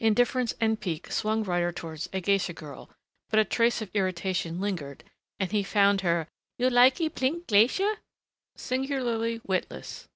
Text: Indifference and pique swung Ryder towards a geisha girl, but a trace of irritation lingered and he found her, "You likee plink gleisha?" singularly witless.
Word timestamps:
Indifference 0.00 0.54
and 0.62 0.80
pique 0.80 1.12
swung 1.12 1.42
Ryder 1.44 1.72
towards 1.72 2.08
a 2.14 2.22
geisha 2.22 2.54
girl, 2.54 2.88
but 3.28 3.38
a 3.38 3.44
trace 3.44 3.82
of 3.82 3.90
irritation 3.94 4.60
lingered 4.62 5.04
and 5.38 5.52
he 5.52 5.62
found 5.62 6.00
her, 6.00 6.26
"You 6.56 6.70
likee 6.70 7.10
plink 7.10 7.44
gleisha?" 7.46 7.98
singularly 8.56 9.42
witless. 9.46 10.08